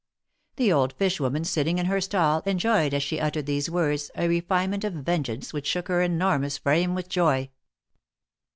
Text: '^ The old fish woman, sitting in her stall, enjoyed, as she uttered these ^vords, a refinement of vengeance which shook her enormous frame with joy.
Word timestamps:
'^ 0.53 0.55
The 0.55 0.73
old 0.73 0.93
fish 0.93 1.19
woman, 1.19 1.43
sitting 1.43 1.77
in 1.77 1.85
her 1.85 2.01
stall, 2.01 2.41
enjoyed, 2.47 2.91
as 2.91 3.03
she 3.03 3.19
uttered 3.19 3.45
these 3.45 3.69
^vords, 3.69 4.09
a 4.15 4.27
refinement 4.27 4.83
of 4.83 4.93
vengeance 4.95 5.53
which 5.53 5.67
shook 5.67 5.89
her 5.89 6.01
enormous 6.01 6.57
frame 6.57 6.95
with 6.95 7.07
joy. 7.07 7.51